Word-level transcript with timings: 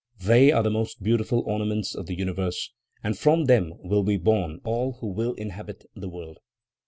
They 0.23 0.51
are 0.51 0.63
the 0.63 0.71
most 0.71 1.03
beautiful 1.03 1.43
ornaments 1.45 1.93
of 1.93 2.07
the 2.07 2.17
universe, 2.17 2.71
and 3.03 3.15
from 3.15 3.45
them 3.45 3.75
will 3.83 4.01
be 4.01 4.17
born 4.17 4.59
all 4.63 4.93
who 4.93 5.05
will 5.05 5.33
inhabit 5.35 5.85
the 5.95 6.09
world. 6.09 6.39